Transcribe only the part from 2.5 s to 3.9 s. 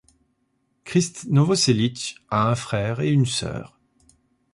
frère et une sœur.